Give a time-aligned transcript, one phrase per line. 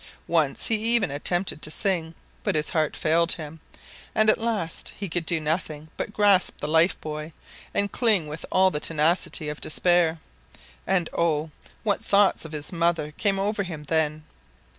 [0.25, 3.59] Once he even attempted to sing, but his heart failed him,
[4.15, 7.33] and at last he could do nothing but grasp the life buoy
[7.71, 10.17] and cling with all the tenacity of despair.
[10.87, 11.51] And, oh!
[11.83, 14.23] what thoughts of his mother came over him then!